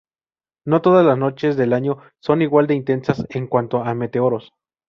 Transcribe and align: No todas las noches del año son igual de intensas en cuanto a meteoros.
No 0.65 0.81
todas 0.81 1.05
las 1.05 1.15
noches 1.19 1.55
del 1.57 1.73
año 1.73 1.99
son 2.19 2.41
igual 2.41 2.65
de 2.65 2.73
intensas 2.73 3.23
en 3.29 3.45
cuanto 3.45 3.83
a 3.83 3.93
meteoros. 3.93 4.51